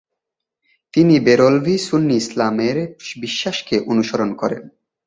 তিনি 0.93 1.15
বেরলভী 1.19 1.75
সুন্নি 1.77 2.15
ইসলামের 2.15 2.77
বিশ্বাসকে 3.21 3.75
অনুসরণ 3.85 4.29
করেন। 4.35 4.63